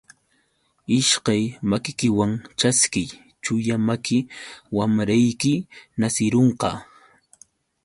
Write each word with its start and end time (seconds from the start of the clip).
Ishkay 0.99 1.43
makikiwan 1.69 2.31
ćhaskiy, 2.59 3.09
chulla 3.43 3.75
maki 3.87 4.17
wamrayki 4.75 5.53
nasirunqa. 5.99 6.69